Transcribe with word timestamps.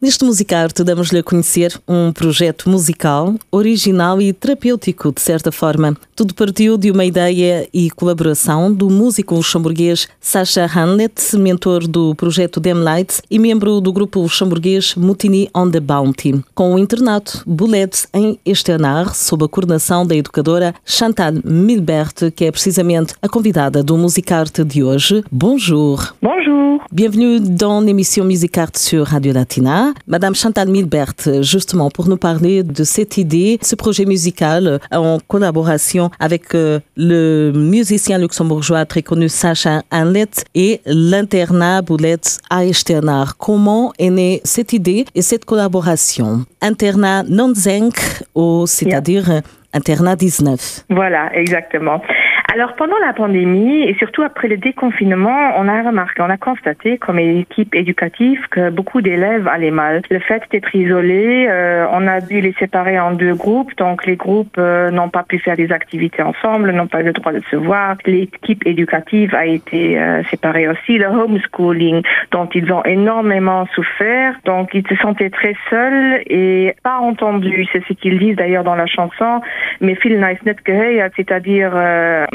Neste 0.00 0.24
Musicarte 0.24 0.84
damos-lhe 0.84 1.18
a 1.18 1.24
conhecer 1.24 1.76
um 1.88 2.12
projeto 2.12 2.70
musical, 2.70 3.34
original 3.50 4.22
e 4.22 4.32
terapêutico, 4.32 5.10
de 5.10 5.20
certa 5.20 5.50
forma. 5.50 5.96
Tudo 6.14 6.34
partiu 6.34 6.78
de 6.78 6.88
uma 6.92 7.04
ideia 7.04 7.68
e 7.74 7.90
colaboração 7.90 8.72
do 8.72 8.88
músico 8.88 9.34
luxemburguês 9.34 10.06
Sacha 10.20 10.66
Hanlet, 10.66 11.36
mentor 11.36 11.88
do 11.88 12.14
projeto 12.14 12.60
Dem 12.60 12.74
Lights 12.74 13.22
e 13.28 13.40
membro 13.40 13.80
do 13.80 13.92
grupo 13.92 14.20
luxemburguês 14.20 14.94
Mutiny 14.94 15.50
on 15.52 15.68
the 15.68 15.80
Bounty, 15.80 16.44
com 16.54 16.74
o 16.74 16.78
internato 16.78 17.42
Boulette 17.44 18.06
em 18.14 18.38
Estenar, 18.46 19.16
sob 19.16 19.46
a 19.46 19.48
coordenação 19.48 20.06
da 20.06 20.14
educadora 20.14 20.76
Chantal 20.84 21.32
Milbert, 21.44 22.30
que 22.36 22.44
é 22.44 22.52
precisamente 22.52 23.14
a 23.20 23.28
convidada 23.28 23.82
do 23.82 23.98
Musicarte 23.98 24.62
de 24.62 24.84
hoje. 24.84 25.24
Bonjour. 25.28 26.14
Bonjour. 26.22 26.68
Bienvenue 26.92 27.40
dans 27.40 27.80
l'émission 27.84 28.24
Musicarte 28.24 28.78
sur 28.78 29.04
Radio 29.04 29.32
Latina. 29.32 29.87
Madame 30.06 30.34
Chantal 30.34 30.68
Milbert, 30.68 31.14
justement, 31.40 31.90
pour 31.90 32.08
nous 32.08 32.16
parler 32.16 32.62
de 32.62 32.84
cette 32.84 33.16
idée, 33.16 33.58
ce 33.62 33.74
projet 33.76 34.04
musical 34.04 34.80
en 34.92 35.18
collaboration 35.26 36.10
avec 36.18 36.54
euh, 36.54 36.80
le 36.96 37.52
musicien 37.54 38.18
luxembourgeois 38.18 38.84
très 38.86 39.02
connu 39.02 39.28
Sacha 39.28 39.82
Hanlet 39.90 40.30
et 40.54 40.80
l'internat 40.86 41.82
Boulette 41.82 42.38
à 42.50 42.64
Echternard. 42.64 43.36
Comment 43.36 43.92
est 43.98 44.10
née 44.10 44.40
cette 44.44 44.72
idée 44.72 45.04
et 45.14 45.22
cette 45.22 45.44
collaboration? 45.44 46.44
Internat 46.60 47.22
non-zenk, 47.28 47.94
c'est-à-dire 48.66 49.42
internat 49.72 50.16
19. 50.16 50.84
Voilà, 50.90 51.30
exactement. 51.34 52.00
Alors 52.50 52.76
pendant 52.76 52.96
la 53.04 53.12
pandémie 53.12 53.82
et 53.82 53.94
surtout 53.98 54.22
après 54.22 54.48
le 54.48 54.56
déconfinement, 54.56 55.52
on 55.58 55.68
a 55.68 55.82
remarqué, 55.82 56.22
on 56.22 56.30
a 56.30 56.38
constaté 56.38 56.96
comme 56.96 57.18
équipe 57.18 57.74
éducative 57.74 58.40
que 58.50 58.70
beaucoup 58.70 59.02
d'élèves 59.02 59.46
allaient 59.46 59.70
mal. 59.70 60.00
Le 60.10 60.18
fait 60.18 60.42
d'être 60.50 60.74
isolés, 60.74 61.46
euh, 61.46 61.86
on 61.92 62.06
a 62.06 62.22
dû 62.22 62.40
les 62.40 62.54
séparer 62.54 62.98
en 62.98 63.12
deux 63.12 63.34
groupes, 63.34 63.76
donc 63.76 64.06
les 64.06 64.16
groupes 64.16 64.56
euh, 64.56 64.90
n'ont 64.90 65.10
pas 65.10 65.24
pu 65.24 65.38
faire 65.38 65.56
des 65.56 65.70
activités 65.72 66.22
ensemble, 66.22 66.70
n'ont 66.72 66.86
pas 66.86 67.02
eu 67.02 67.04
le 67.04 67.12
droit 67.12 67.32
de 67.32 67.42
se 67.50 67.56
voir. 67.56 67.96
L'équipe 68.06 68.66
éducative 68.66 69.34
a 69.34 69.44
été 69.44 70.00
euh, 70.00 70.24
séparée 70.30 70.68
aussi. 70.68 70.96
Le 70.96 71.04
homeschooling, 71.04 72.02
dont 72.30 72.48
ils 72.54 72.72
ont 72.72 72.82
énormément 72.84 73.66
souffert, 73.74 74.34
donc 74.46 74.70
ils 74.72 74.88
se 74.88 74.96
sentaient 74.96 75.28
très 75.28 75.54
seuls 75.68 76.22
et 76.26 76.74
pas 76.82 76.96
entendus. 76.96 77.68
C'est 77.72 77.84
ce 77.86 77.92
qu'ils 77.92 78.18
disent 78.18 78.36
d'ailleurs 78.36 78.64
dans 78.64 78.74
la 78.74 78.86
chanson. 78.86 79.42
Mais 79.82 79.96
Phil 79.96 80.18
Nice 80.18 80.38
c'est-à-dire 81.14 81.72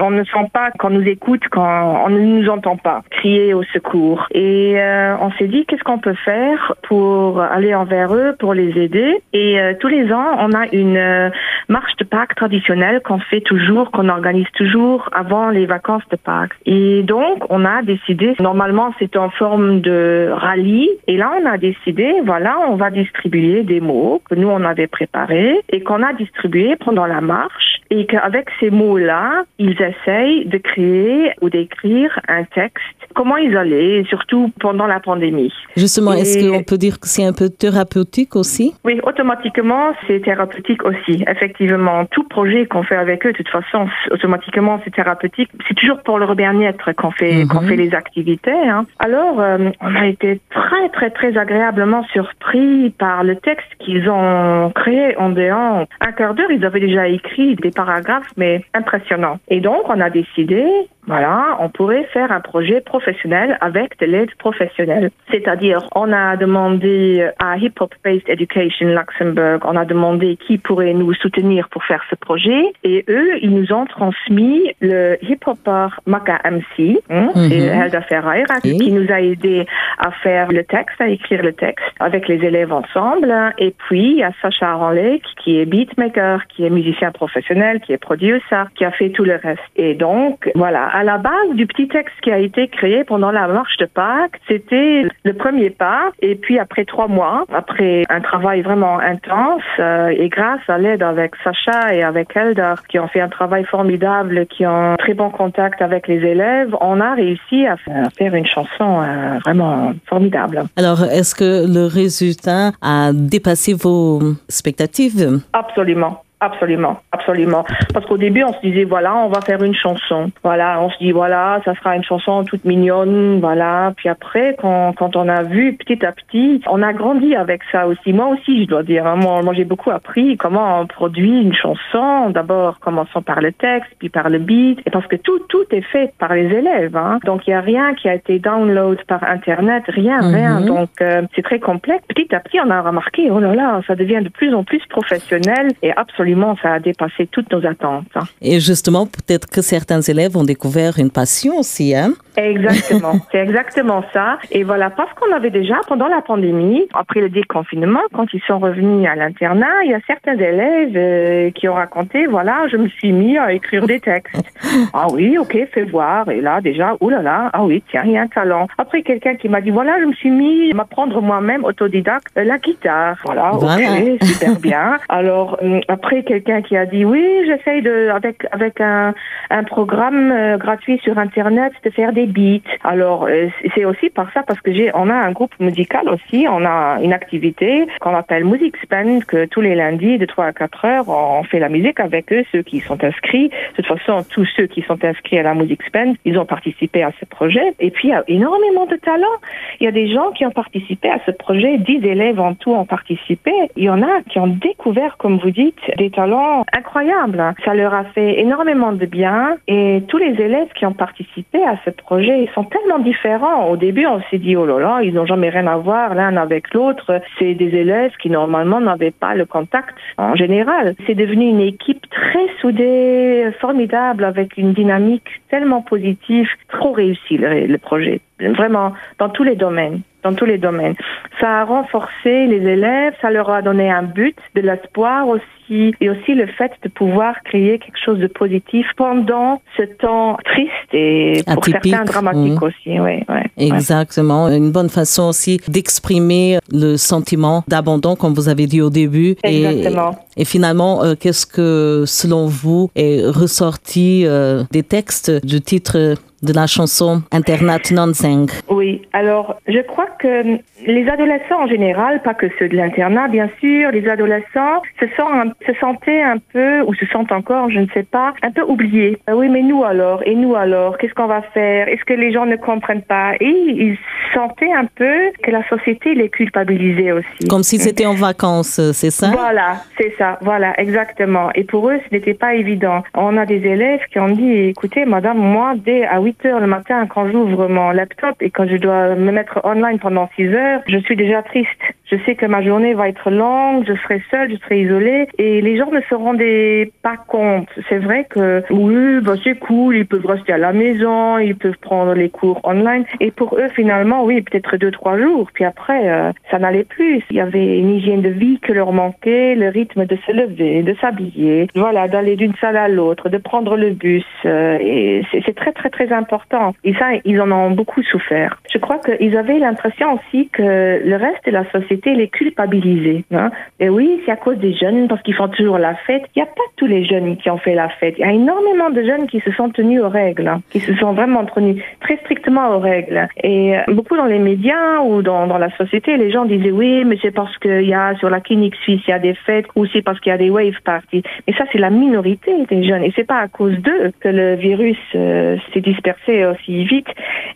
on 0.04 0.12
ne 0.12 0.24
sent 0.24 0.50
pas 0.52 0.72
qu'on 0.72 0.90
nous 0.90 1.08
écoute, 1.08 1.44
quand 1.50 2.04
on 2.06 2.10
ne 2.10 2.20
nous 2.20 2.50
entend 2.50 2.78
pas 2.78 3.02
crier 3.10 3.54
au 3.54 3.64
secours. 3.64 4.28
Et 4.32 4.76
euh, 4.78 5.16
on 5.22 5.32
s'est 5.32 5.48
dit 5.48 5.66
qu'est-ce 5.66 5.84
qu'on 5.84 6.00
peut 6.00 6.16
faire 6.26 6.74
pour 6.84 7.42
aller 7.42 7.74
envers 7.74 8.14
eux, 8.14 8.36
pour 8.38 8.54
les 8.54 8.78
aider? 8.78 9.22
Et 9.34 9.60
euh, 9.60 9.74
tous 9.80 9.88
les 9.88 10.12
ans, 10.12 10.38
on 10.40 10.52
a 10.54 10.68
une 10.72 10.98
euh, 10.98 11.30
marche 11.70 11.96
de 11.98 12.04
Pâques 12.04 12.36
traditionnelle 12.36 13.02
qu'on 13.02 13.20
fait 13.20 13.42
toujours, 13.42 13.92
qu'on 13.92 14.10
organise 14.10 14.50
toujours 14.54 15.10
avant 15.14 15.50
les 15.50 15.66
vacances 15.66 16.08
de 16.12 16.18
Pâques. 16.18 16.54
Et 16.66 17.04
donc, 17.04 17.46
on 17.50 17.66
a 17.66 17.82
décidé, 17.82 18.36
normalement 18.40 18.94
c'est 19.00 19.16
en 19.18 19.30
forme 19.30 19.82
de 19.82 20.30
rallye, 20.32 20.90
et 21.08 21.18
là 21.18 21.32
on 21.42 21.46
a 21.46 21.58
décidé, 21.58 22.14
voilà, 22.26 22.58
on 22.70 22.76
va 22.76 22.90
distribuer 22.90 23.64
des 23.64 23.80
mots 23.80 24.22
que 24.30 24.36
nous 24.36 24.50
on 24.50 24.64
avait 24.64 24.88
préparés 24.88 25.60
et 25.70 25.82
qu'on 25.82 26.04
a 26.04 26.14
distribués 26.14 26.76
pendant 26.76 27.06
la 27.06 27.22
marche 27.22 27.82
et 27.90 28.06
qu'avec 28.06 28.48
ces 28.60 28.72
mots-là, 28.72 29.44
ils 29.60 29.80
essayent 29.94 30.46
de 30.46 30.58
créer 30.58 31.32
ou 31.42 31.50
d'écrire 31.50 32.20
un 32.28 32.44
texte, 32.44 32.84
comment 33.14 33.38
isoler, 33.38 34.06
surtout 34.10 34.52
pendant 34.60 34.88
la 34.88 35.00
pandémie. 35.00 35.54
Justement, 35.78 36.14
est-ce 36.14 36.50
qu'on 36.50 36.64
peut 36.64 36.78
dire 36.78 37.00
que 37.00 37.08
c'est 37.08 37.26
un 37.26 37.34
peu 37.34 37.50
thérapeutique 37.50 38.36
aussi? 38.36 38.74
Oui, 38.84 39.00
automatiquement, 39.04 39.94
c'est 40.08 40.22
thérapeutique 40.22 40.84
aussi. 40.86 41.24
Effectivement, 41.28 42.06
tout 42.06 42.24
projet 42.24 42.66
qu'on 42.66 42.84
fait 42.84 42.96
avec 42.96 43.26
eux, 43.26 43.32
de 43.32 43.38
toute 43.38 43.50
façon, 43.50 43.88
automatiquement, 44.12 44.80
c'est 44.84 44.94
thérapeutique. 44.94 45.50
C'est 45.68 45.76
toujours 45.76 46.02
pour 46.04 46.18
leur 46.20 46.36
bien-être 46.36 46.92
qu'on 46.94 47.12
fait, 47.12 47.46
qu'on 47.50 47.62
mhm. 47.62 47.68
fait 47.68 47.76
les 47.76 47.94
activités. 47.94 48.52
Hein. 48.52 48.86
Alors, 49.00 49.40
euh, 49.40 49.70
on 49.82 49.96
a 49.96 50.08
été 50.08 50.42
très, 50.50 50.90
très, 50.90 51.10
très 51.10 51.38
agréablement 51.38 52.04
surpris 52.12 52.90
par 52.92 53.24
le 53.24 53.36
texte 53.36 53.68
qu'ils 53.80 54.10
ont 54.10 54.72
créé 54.72 55.18
en 55.18 55.30
déant 55.30 55.86
un 56.02 56.12
quart 56.12 56.34
d'heure. 56.34 56.52
Ils 56.52 56.66
avaient 56.66 56.80
déjà 56.80 57.08
écrit 57.08 57.56
des 57.56 57.72
paragraphes, 57.72 58.32
mais 58.38 58.64
impressionnants. 58.74 59.40
Et 59.50 59.60
donc, 59.60 59.83
on 59.90 60.00
a 60.00 60.10
décidé, 60.10 60.66
voilà, 61.06 61.58
on 61.60 61.70
pourrait 61.70 62.06
faire 62.14 62.32
un 62.32 62.40
projet 62.40 62.80
professionnel 62.80 63.58
avec 63.60 64.00
de 64.00 64.06
l'aide 64.06 64.34
professionnelle. 64.36 65.12
C'est-à-dire, 65.30 65.80
on 65.96 66.14
a 66.14 66.38
demandé 66.38 67.28
à 67.40 67.58
Hip 67.58 67.74
Hop 67.80 67.94
Based 68.04 68.28
Education 68.28 68.88
Luxembourg, 68.88 69.60
on 69.66 69.76
a 69.76 69.86
demandé 69.86 70.38
qui 70.38 70.58
pourrait 70.58 70.94
nous 70.94 71.14
soutenir 71.14 71.68
pour 71.70 71.84
faire 71.84 72.04
ce 72.10 72.16
projet. 72.16 72.74
Et 72.84 73.04
eux, 73.10 73.38
ils 73.42 73.54
nous 73.54 73.74
ont 73.74 73.86
transmis 73.86 74.74
le 74.80 75.18
hip-hopper 75.22 75.88
Maka 76.06 76.40
MC, 76.50 77.00
hein, 77.10 77.32
mm 77.36 77.52
Helda 77.52 78.02
Ferreira, 78.02 78.62
qui 78.62 78.92
nous 78.92 79.12
a 79.12 79.22
aidé 79.22 79.66
à 79.98 80.12
faire 80.12 80.52
le 80.52 80.64
texte, 80.64 81.00
à 81.02 81.10
écrire 81.10 81.44
le 81.44 81.54
texte 81.54 81.86
avec 82.00 82.28
les 82.28 82.44
élèves 82.46 82.72
ensemble. 82.72 83.34
Et 83.58 83.74
puis, 83.88 84.12
il 84.12 84.18
y 84.18 84.24
a 84.24 84.32
Sacha 84.42 84.72
Aranlek, 84.72 85.24
qui 85.44 85.60
est 85.60 85.66
beatmaker, 85.66 86.48
qui 86.48 86.66
est 86.66 86.70
musicien 86.70 87.12
professionnel, 87.12 87.82
qui 87.82 87.92
est 87.92 87.98
producer, 87.98 88.64
qui 88.76 88.86
a 88.86 88.92
fait 88.92 89.10
tout 89.10 89.24
le 89.26 89.36
reste. 89.36 89.63
Et 89.76 89.94
donc, 89.96 90.50
voilà, 90.56 90.86
à 90.88 91.04
la 91.04 91.18
base 91.18 91.50
du 91.54 91.66
petit 91.66 91.88
texte 91.88 92.16
qui 92.22 92.32
a 92.32 92.38
été 92.38 92.68
créé 92.68 93.04
pendant 93.04 93.32
la 93.32 93.48
marche 93.48 93.78
de 93.78 93.86
Pâques, 93.86 94.40
c'était 94.48 95.04
le 95.24 95.34
premier 95.34 95.70
pas. 95.70 96.12
Et 96.22 96.36
puis 96.36 96.60
après 96.60 96.86
trois 96.86 97.08
mois, 97.08 97.46
après 97.54 98.04
un 98.10 98.22
travail 98.22 98.62
vraiment 98.62 99.00
intense, 99.00 99.62
euh, 99.80 100.08
et 100.10 100.30
grâce 100.30 100.62
à 100.68 100.78
l'aide 100.78 101.04
avec 101.04 101.34
Sacha 101.44 101.94
et 101.94 102.04
avec 102.04 102.36
Elder, 102.36 102.76
qui 102.90 103.00
ont 103.00 103.08
fait 103.08 103.22
un 103.22 103.30
travail 103.30 103.66
formidable, 103.66 104.46
qui 104.48 104.66
ont 104.66 104.96
très 104.98 105.14
bon 105.14 105.30
contact 105.30 105.82
avec 105.82 106.08
les 106.08 106.20
élèves, 106.20 106.76
on 106.82 107.00
a 107.00 107.14
réussi 107.14 107.66
à 107.66 107.78
faire 108.18 108.36
une 108.36 108.46
chanson 108.46 109.02
euh, 109.02 109.40
vraiment 109.44 109.94
formidable. 110.06 110.64
Alors, 110.76 111.04
est-ce 111.04 111.36
que 111.36 111.68
le 111.68 111.86
résultat 111.88 112.72
a 112.82 113.12
dépassé 113.14 113.74
vos 113.74 114.22
expectatives? 114.48 115.42
Absolument. 115.54 116.24
Absolument, 116.44 117.00
absolument. 117.14 117.64
Parce 117.94 118.06
qu'au 118.06 118.18
début, 118.18 118.44
on 118.44 118.52
se 118.52 118.60
disait, 118.60 118.84
voilà, 118.84 119.16
on 119.16 119.30
va 119.30 119.40
faire 119.40 119.64
une 119.64 119.74
chanson. 119.74 120.30
Voilà, 120.44 120.82
on 120.82 120.90
se 120.90 120.98
dit, 120.98 121.14
voilà, 121.14 121.62
ça 121.64 121.74
sera 121.76 121.96
une 121.96 122.04
chanson 122.04 122.44
toute 122.44 122.66
mignonne, 122.66 123.40
voilà. 123.40 123.94
Puis 123.96 124.10
après, 124.10 124.58
quand, 124.60 124.92
quand 124.92 125.16
on 125.16 125.30
a 125.30 125.44
vu 125.44 125.74
petit 125.74 126.06
à 126.06 126.12
petit, 126.12 126.62
on 126.68 126.82
a 126.82 126.92
grandi 126.92 127.34
avec 127.34 127.62
ça 127.72 127.88
aussi. 127.88 128.12
Moi 128.12 128.28
aussi, 128.28 128.66
je 128.66 128.68
dois 128.68 128.84
dire, 128.84 129.08
hein, 129.08 129.16
moi, 129.16 129.42
moi 129.42 129.54
j'ai 129.54 129.64
beaucoup 129.64 129.92
appris 129.92 130.36
comment 130.36 130.82
on 130.82 130.86
produit 130.86 131.44
une 131.44 131.54
chanson. 131.54 132.30
D'abord, 132.32 132.82
commençons 132.82 133.22
par 133.22 133.40
le 133.40 133.54
texte, 133.54 133.92
puis 134.00 134.10
par 134.10 134.30
le 134.30 134.40
beat. 134.40 134.82
Et 134.86 134.90
parce 134.90 135.08
que 135.08 135.16
tout, 135.16 135.40
tout 135.48 135.64
est 135.72 135.82
fait 135.94 136.12
par 136.20 136.34
les 136.34 136.48
élèves. 136.48 136.98
Hein. 136.98 137.20
Donc, 137.24 137.48
il 137.48 137.52
n'y 137.52 137.56
a 137.56 137.62
rien 137.62 137.94
qui 137.94 138.10
a 138.10 138.16
été 138.16 138.40
download 138.40 139.02
par 139.08 139.24
Internet, 139.24 139.84
rien, 139.88 140.22
mhm. 140.22 140.36
rien. 140.36 140.62
Donc, 140.62 140.90
euh, 141.00 141.22
c'est 141.36 141.42
très 141.42 141.60
complexe. 141.60 142.04
Petit 142.10 142.36
à 142.36 142.42
petit, 142.42 142.60
on 142.60 142.70
a 142.70 142.82
remarqué, 142.82 143.32
oh 143.32 143.40
là 143.40 143.56
là, 143.56 143.80
ça 143.88 143.96
devient 143.96 144.22
de 144.22 144.30
plus 144.30 144.54
en 144.54 144.66
plus 144.66 144.86
professionnel 144.90 145.70
et 145.82 145.94
absolument 145.96 146.33
ça 146.62 146.74
a 146.74 146.80
dépassé 146.80 147.28
toutes 147.32 147.52
nos 147.52 147.66
attentes. 147.66 148.06
Hein. 148.16 148.24
Et 148.42 148.60
justement, 148.60 149.06
peut-être 149.06 149.50
que 149.50 149.62
certains 149.62 150.02
élèves 150.02 150.36
ont 150.38 150.44
découvert 150.44 151.00
une 151.00 151.10
passion 151.10 151.60
aussi, 151.60 151.96
hein 151.96 152.14
Exactement, 152.36 153.14
c'est 153.32 153.40
exactement 153.40 154.04
ça. 154.14 154.38
Et 154.52 154.64
voilà, 154.64 154.90
parce 154.90 155.14
qu'on 155.14 155.32
avait 155.32 155.50
déjà, 155.50 155.76
pendant 155.88 156.08
la 156.08 156.22
pandémie, 156.22 156.88
après 156.94 157.22
le 157.22 157.30
déconfinement, 157.30 158.02
quand 158.14 158.34
ils 158.34 158.42
sont 158.48 158.60
revenus 158.60 159.08
à 159.08 159.16
l'internat, 159.16 159.84
il 159.84 159.92
y 159.92 159.94
a 159.94 160.00
certains 160.08 160.38
élèves 160.38 160.94
euh, 160.96 161.52
qui 161.52 161.68
ont 161.68 161.76
raconté, 161.76 162.26
voilà, 162.26 162.68
je 162.72 162.78
me 162.78 162.88
suis 162.88 163.12
mis 163.12 163.38
à 163.38 163.54
écrire 163.54 163.86
des 163.86 164.00
textes. 164.00 164.36
ah 164.94 165.08
oui, 165.12 165.38
ok, 165.38 165.58
fais 165.72 165.84
voir. 165.84 166.30
Et 166.30 166.42
là, 166.42 166.62
déjà, 166.62 166.96
oulala, 167.02 167.22
là 167.22 167.44
là, 167.44 167.50
ah 167.54 167.64
oui, 167.64 167.84
tiens, 167.90 168.04
il 168.06 168.12
y 168.12 168.18
a 168.18 168.22
un 168.22 168.28
talent. 168.28 168.68
Après, 168.78 169.02
quelqu'un 169.04 169.36
qui 169.36 169.50
m'a 169.50 169.62
dit, 169.62 169.70
voilà, 169.70 170.00
je 170.00 170.06
me 170.06 170.14
suis 170.14 170.32
mis 170.32 170.72
à 170.72 170.76
m'apprendre 170.76 171.22
moi-même, 171.22 171.64
autodidacte, 171.64 172.34
la 172.36 172.58
guitare. 172.58 173.18
Voilà, 173.26 173.54
ok, 173.54 174.22
super 174.24 174.60
bien. 174.60 174.98
Alors, 175.10 175.58
euh, 175.64 175.80
après, 175.88 176.24
quelqu'un 176.24 176.62
qui 176.62 176.76
a 176.76 176.86
dit, 176.86 177.06
oui, 177.06 177.26
j'essaye 177.46 177.82
de, 177.82 178.10
avec, 178.10 178.46
avec 178.52 178.82
un, 178.82 179.14
un 179.50 179.64
programme 179.64 180.32
euh, 180.32 180.58
gratuit 180.58 181.00
sur 181.04 181.18
Internet, 181.18 181.74
de 181.84 181.90
faire 181.90 182.12
des 182.12 182.23
les 182.24 182.60
beats. 182.60 182.70
Alors 182.84 183.26
euh, 183.26 183.48
c'est 183.76 183.86
aussi 183.86 184.10
par 184.10 184.32
ça 184.34 184.44
parce 184.44 184.62
que 184.62 184.74
j'ai, 184.74 184.92
on 184.94 185.10
a 185.10 185.16
un 185.16 185.32
groupe 185.32 185.54
musical 185.60 186.10
aussi, 186.10 186.46
on 186.50 186.66
a 186.66 187.00
une 187.02 187.14
activité 187.14 187.86
qu'on 188.00 188.16
appelle 188.16 188.46
Music 188.46 188.76
Spend 188.84 189.26
que 189.26 189.46
tous 189.46 189.62
les 189.62 189.76
lundis 189.76 190.18
de 190.18 190.26
3 190.26 190.46
à 190.46 190.54
4 190.54 190.86
heures 190.86 191.10
on 191.10 191.44
fait 191.44 191.60
la 191.60 191.70
musique 191.70 192.00
avec 192.00 192.32
eux, 192.32 192.44
ceux 192.52 192.64
qui 192.64 192.80
sont 192.80 193.04
inscrits. 193.04 193.50
De 193.50 193.84
toute 193.84 193.88
façon, 193.88 194.26
tous 194.30 194.48
ceux 194.56 194.68
qui 194.68 194.82
sont 194.82 195.04
inscrits 195.04 195.40
à 195.40 195.44
la 195.44 195.54
Music 195.54 195.82
Spend, 195.84 196.16
ils 196.26 196.38
ont 196.38 196.46
participé 196.46 197.04
à 197.04 197.12
ce 197.20 197.26
projet. 197.26 197.74
Et 197.80 197.92
puis 197.92 198.10
il 198.10 198.12
y 198.12 198.14
a 198.14 198.24
énormément 198.28 198.86
de 198.86 198.96
talents. 198.96 199.40
Il 199.80 199.86
y 199.86 199.88
a 199.88 199.92
des 199.92 200.12
gens 200.12 200.32
qui 200.32 200.46
ont 200.46 200.52
participé 200.52 201.10
à 201.10 201.20
ce 201.26 201.32
projet, 201.32 201.78
10 201.78 202.06
élèves 202.06 202.40
en 202.40 202.54
tout 202.54 202.72
ont 202.72 202.86
participé. 202.86 203.52
Il 203.76 203.84
y 203.84 203.90
en 203.90 204.02
a 204.02 204.22
qui 204.30 204.40
ont 204.40 204.48
découvert, 204.48 205.18
comme 205.18 205.38
vous 205.38 205.52
dites, 205.52 205.80
des 205.98 206.10
talents 206.10 206.64
incroyables. 206.74 207.44
Ça 207.66 207.74
leur 207.74 207.94
a 207.94 208.04
fait 208.06 208.40
énormément 208.40 208.94
de 208.94 209.06
bien 209.06 209.56
et 209.68 210.02
tous 210.08 210.18
les 210.18 210.34
élèves 210.42 210.72
qui 210.76 210.86
ont 210.86 210.94
participé 210.94 211.64
à 211.64 211.78
ce 211.86 211.90
projet, 211.90 212.13
ils 212.20 212.50
sont 212.54 212.64
tellement 212.64 213.00
différents. 213.00 213.70
Au 213.70 213.78
début, 213.78 214.06
on 214.06 214.22
s'est 214.30 214.38
dit, 214.38 214.56
oh 214.56 214.66
là 214.66 214.80
là, 214.80 215.00
ils 215.04 215.14
n'ont 215.14 215.26
jamais 215.26 215.50
rien 215.50 215.68
à 215.68 215.78
voir 215.78 216.16
l'un 216.16 216.38
avec 216.38 216.74
l'autre. 216.74 217.22
C'est 217.38 217.54
des 217.54 217.76
élèves 217.76 218.12
qui 218.22 218.30
normalement 218.30 218.80
n'avaient 218.80 219.12
pas 219.12 219.36
le 219.36 219.46
contact 219.46 219.96
en 220.18 220.36
général. 220.36 220.96
C'est 221.06 221.16
devenu 221.16 221.46
une 221.46 221.62
équipe 221.62 222.10
très 222.10 222.48
soudée, 222.60 223.48
formidable, 223.60 224.24
avec 224.24 224.58
une 224.58 224.74
dynamique 224.74 225.42
tellement 225.50 225.82
positive, 225.82 226.48
trop 226.70 226.92
réussi 226.92 227.38
le 227.38 227.78
projet. 227.78 228.22
Vraiment, 228.40 228.94
dans 229.20 229.30
tous 229.30 229.44
les 229.44 229.56
domaines 229.56 230.02
dans 230.24 230.34
tous 230.34 230.46
les 230.46 230.58
domaines. 230.58 230.96
Ça 231.40 231.62
a 231.62 231.66
renforcé 231.66 232.48
les 232.48 232.66
élèves, 232.66 233.14
ça 233.22 233.30
leur 233.30 233.50
a 233.50 233.62
donné 233.62 233.92
un 233.92 234.04
but, 234.04 234.38
de 234.56 234.62
l'espoir 234.62 235.28
aussi, 235.28 235.44
et 235.70 236.10
aussi 236.10 236.34
le 236.34 236.48
fait 236.48 236.72
de 236.84 236.90
pouvoir 236.90 237.36
créer 237.44 237.80
quelque 237.80 237.98
chose 238.04 238.20
de 238.20 238.28
positif 238.28 238.86
pendant 238.98 239.62
ce 239.78 239.84
temps 239.84 240.38
triste 240.44 240.94
et 240.94 241.44
pour 241.54 241.66
certains 241.66 242.06
dramatique 242.06 242.62
aussi. 242.62 243.00
Ouais, 243.00 243.24
ouais, 243.30 243.46
Exactement. 243.58 244.50
Une 244.50 244.72
bonne 244.72 244.90
façon 244.90 245.24
aussi 245.24 245.60
d'exprimer 245.68 246.60
le 246.72 246.98
sentiment 246.98 247.64
d'abandon, 247.68 248.16
comme 248.16 248.34
vous 248.34 248.50
avez 248.50 248.68
dit 248.68 248.82
au 248.82 248.90
début. 248.90 249.36
Exactement. 249.44 250.18
Et, 250.38 250.46
finalement, 250.46 251.04
euh, 251.04 251.16
qu'est-ce 251.20 251.46
que, 251.46 252.04
selon 252.08 252.48
vous, 252.48 252.90
est 252.96 253.26
ressorti 253.26 254.24
euh, 254.26 254.64
des 254.72 254.84
textes 254.84 255.32
du 255.46 255.62
titre 255.62 256.16
de 256.44 256.54
la 256.54 256.68
chanson 256.68 257.24
Internat 257.32 257.92
Nonzeng. 257.92 258.48
Oui, 258.70 259.02
alors 259.14 259.56
je 259.68 259.80
crois 259.80 260.08
que 260.20 260.60
les 260.86 261.08
adolescents 261.08 261.64
en 261.64 261.68
général, 261.68 262.22
pas 262.22 262.34
que 262.34 262.48
ceux 262.60 262.68
de 262.68 262.76
l'internat 262.76 263.28
bien 263.30 263.50
sûr, 263.60 263.92
les 263.92 264.08
adolescents 264.08 264.82
se, 265.00 265.06
sont, 265.18 265.52
se 265.66 265.74
sentaient 265.80 266.22
un 266.22 266.38
peu, 266.52 266.82
ou 266.82 266.94
se 266.94 267.06
sentent 267.08 267.32
encore, 267.32 267.70
je 267.70 267.80
ne 267.80 267.88
sais 267.94 268.04
pas, 268.04 268.34
un 268.42 268.52
peu 268.52 268.62
oubliés. 268.62 269.18
Ah 269.28 269.36
oui, 269.36 269.50
mais 269.50 269.62
nous 269.62 269.84
alors 269.84 270.22
Et 270.26 270.36
nous 270.36 270.56
alors 270.56 270.98
Qu'est-ce 270.98 271.14
qu'on 271.14 271.28
va 271.28 271.42
faire? 271.54 271.88
Est-ce 271.88 272.04
que 272.04 272.14
les 272.14 272.32
gens 272.32 272.46
ne 272.46 272.56
comprennent 272.56 273.02
pas? 273.02 273.34
Et 273.40 273.48
ils 273.48 273.98
sentaient 274.34 274.72
un 274.72 274.86
peu 274.86 275.32
que 275.42 275.52
la 275.52 275.68
société 275.68 276.14
les 276.16 276.30
culpabilisait 276.30 277.12
aussi. 277.12 277.48
Comme 277.50 277.64
s'ils 277.64 277.88
étaient 277.88 278.06
en 278.06 278.16
vacances, 278.16 278.80
c'est 278.94 279.12
ça? 279.12 279.32
Voilà, 279.32 279.78
c'est 279.98 280.14
ça, 280.18 280.38
voilà, 280.42 280.74
exactement. 280.80 281.50
Et 281.56 281.64
pour 281.64 281.90
eux, 281.90 282.00
ce 282.08 282.16
n'était 282.16 282.34
pas 282.34 282.56
évident. 282.56 283.04
On 283.14 283.38
a 283.38 283.46
des 283.46 283.66
élèves 283.66 284.02
qui 284.12 284.20
ont 284.20 284.30
dit, 284.30 284.52
écoutez, 284.70 285.06
madame, 285.06 285.38
moi, 285.38 285.74
dès 285.76 286.06
à 286.06 286.20
8 286.42 286.46
heures 286.48 286.60
le 286.60 286.68
matin, 286.68 287.06
quand 287.08 287.30
j'ouvre 287.32 287.68
mon 287.68 287.92
laptop 287.92 288.36
et 288.42 288.50
quand 288.50 288.68
je 288.68 288.78
dois 288.78 289.16
me 289.16 289.32
mettre 289.32 289.60
online 289.64 290.00
pendant 290.00 290.30
6 290.36 290.48
heures, 290.48 290.82
je 290.88 290.98
suis 291.00 291.16
déjà 291.16 291.44
triste. 291.44 291.70
Je 292.14 292.24
sais 292.26 292.36
que 292.36 292.46
ma 292.46 292.62
journée 292.62 292.94
va 292.94 293.10
être 293.10 293.32
longue, 293.32 293.86
je 293.88 293.94
serai 293.96 294.22
seule, 294.30 294.52
je 294.52 294.58
serai 294.58 294.82
isolée 294.82 295.28
et 295.40 295.62
les 295.62 295.78
gens 295.78 295.90
ne 295.90 296.00
se 296.02 296.14
rendaient 296.14 296.92
pas 297.02 297.18
compte. 297.18 297.68
C'est 297.90 297.98
vrai 297.98 298.28
que 298.30 298.62
oui, 298.70 299.20
bah 299.22 299.34
c'est 299.44 299.58
cool, 299.58 299.98
ils 299.98 300.06
peuvent 300.06 300.28
rester 300.28 300.54
à 300.54 300.60
la 300.60 300.74
maison, 300.74 301.40
ils 301.40 301.56
peuvent 301.56 301.80
prendre 301.82 302.14
les 302.14 302.30
cours 302.30 302.62
online 302.66 303.06
et 303.20 303.32
pour 303.32 303.58
eux 303.58 303.68
finalement, 303.74 304.26
oui, 304.26 304.44
peut-être 304.44 304.78
deux 304.78 304.92
trois 304.92 305.18
jours. 305.18 305.50
Puis 305.56 305.64
après, 305.64 306.08
euh, 306.08 306.32
ça 306.52 306.60
n'allait 306.60 306.84
plus. 306.84 307.24
Il 307.32 307.38
y 307.38 307.42
avait 307.42 307.80
une 307.80 307.96
hygiène 307.96 308.22
de 308.22 308.30
vie 308.30 308.60
que 308.60 308.74
leur 308.74 308.92
manquait, 308.92 309.56
le 309.56 309.70
rythme 309.70 310.06
de 310.06 310.16
se 310.28 310.32
lever, 310.32 310.84
de 310.84 310.94
s'habiller, 311.02 311.68
voilà, 311.74 312.08
d'aller 312.08 312.36
d'une 312.36 312.54
salle 312.62 312.78
à 312.78 312.90
l'autre, 312.90 313.30
de 313.30 313.40
prendre 313.40 313.76
le 313.76 313.90
bus. 313.90 314.24
Euh, 314.46 314.78
et 314.80 315.24
c'est 315.32 315.56
très 315.56 315.72
très 315.72 315.90
très 315.90 316.14
important. 316.14 316.76
Et 316.84 316.94
ça, 316.94 317.08
ils 317.26 317.42
en 317.42 317.52
ont 317.52 317.72
beaucoup 317.72 318.04
souffert. 318.04 318.62
Je 318.72 318.78
crois 318.78 319.00
qu'ils 319.00 319.36
avaient 319.36 319.58
l'impression 319.58 320.14
aussi 320.14 320.50
que 320.50 321.02
le 321.04 321.16
reste 321.16 321.44
de 321.48 321.52
la 321.52 321.66
société 321.72 322.03
les 322.12 322.28
culpabilisait. 322.28 323.24
Hein. 323.34 323.52
Et 323.80 323.90
oui, 323.90 324.22
c'est 324.26 324.32
à 324.32 324.36
cause 324.36 324.58
des 324.58 324.74
jeunes 324.74 325.08
parce 325.08 325.22
qu'ils 325.22 325.36
font 325.36 325.48
toujours 325.48 325.78
la 325.78 325.96
fête. 325.96 326.24
Il 326.36 326.40
n'y 326.40 326.44
a 326.44 326.52
pas 326.52 326.62
tous 326.78 326.86
les 326.86 327.06
jeunes 327.06 327.38
qui 327.38 327.50
ont 327.50 327.58
fait 327.58 327.76
la 327.76 327.90
fête. 327.90 328.16
Il 328.18 328.22
y 328.22 328.30
a 328.30 328.32
énormément 328.32 328.90
de 328.90 329.04
jeunes 329.04 329.28
qui 329.28 329.40
se 329.40 329.52
sont 329.52 329.70
tenus 329.70 330.02
aux 330.02 330.10
règles, 330.10 330.48
hein, 330.48 330.62
qui 330.70 330.80
se 330.80 330.94
sont 330.96 331.14
vraiment 331.14 331.46
tenus 331.46 331.82
très 332.02 332.18
strictement 332.18 332.76
aux 332.76 332.80
règles. 332.80 333.28
Et 333.42 333.78
euh, 333.78 333.82
beaucoup 333.90 334.16
dans 334.16 334.26
les 334.26 334.40
médias 334.40 335.02
ou 335.02 335.22
dans, 335.22 335.46
la 335.58 335.70
société, 335.78 336.18
les 336.18 336.32
gens 336.32 336.46
disaient 336.46 336.72
oui, 336.72 337.04
mais 337.06 337.18
c'est 337.22 337.32
parce 337.32 337.58
qu'il 337.58 337.88
y 337.88 337.94
a 337.94 338.16
sur 338.16 338.30
la 338.30 338.40
clinique 338.40 338.76
suisse, 338.76 339.02
il 339.08 339.12
y 339.12 339.14
a 339.14 339.20
des 339.20 339.34
fêtes 339.34 339.68
ou 339.76 339.86
c'est 339.86 340.02
parce 340.02 340.20
qu'il 340.20 340.32
y 340.32 340.34
a 340.34 340.38
des 340.38 340.50
wave 340.50 340.82
parties. 340.84 341.24
Mais 341.48 341.54
ça, 341.54 341.66
c'est 341.72 341.78
la 341.78 341.90
minorité 341.90 342.52
des 342.70 342.84
jeunes. 342.84 343.04
Et 343.04 343.14
c'est 343.16 343.28
pas 343.28 343.40
à 343.40 343.48
cause 343.48 343.78
d'eux 343.78 344.12
que 344.20 344.30
le 344.30 344.56
virus 344.56 344.98
euh, 345.16 345.58
s'est 345.74 345.82
dispersé 345.82 346.46
aussi 346.46 346.84
vite. 346.86 347.08